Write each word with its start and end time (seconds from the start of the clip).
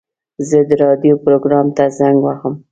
زه 0.49 0.59
د 0.69 0.71
راډیو 0.83 1.13
پروګرام 1.25 1.67
ته 1.77 1.83
زنګ 1.97 2.17
وهم. 2.23 2.53